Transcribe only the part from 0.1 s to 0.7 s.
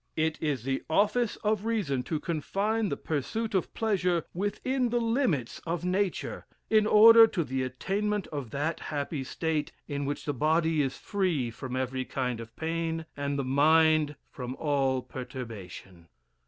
It is